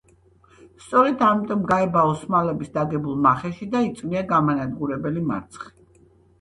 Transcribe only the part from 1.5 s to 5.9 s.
გაება ოსმალების დაგებულ მახეში და იწვნია გამანადგურებელი მარცხი.